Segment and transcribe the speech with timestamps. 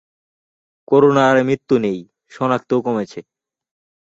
[0.87, 1.99] করোনায় মৃত্যু নেই,
[2.31, 3.19] শনাক্তও কমেছে